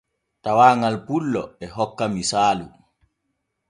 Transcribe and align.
Tawaaŋal 0.43 0.95
pullo 1.05 1.43
e 1.63 1.67
hokka 1.75 2.05
misaalu. 2.15 2.67